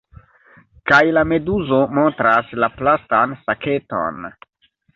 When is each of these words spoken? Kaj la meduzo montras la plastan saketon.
Kaj 0.91 1.01
la 1.17 1.23
meduzo 1.33 1.83
montras 1.99 2.51
la 2.65 2.71
plastan 2.81 3.39
saketon. 3.45 4.21